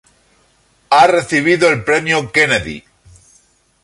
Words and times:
Ha 0.89 1.05
recibido 1.05 1.69
el 1.69 1.83
Premio 1.83 2.31
Kennedy. 2.31 2.83